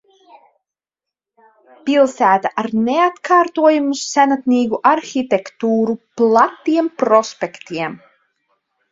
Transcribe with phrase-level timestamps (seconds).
[1.89, 7.99] Pilsēta ar neatkārtojamu senatnīgu arhitektūru, platiem prospektiem.